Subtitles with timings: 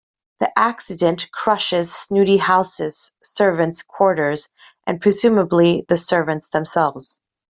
[0.39, 4.49] The accident crushes Snooty House's servants' quarters
[4.87, 7.21] and presumably the servants themselves.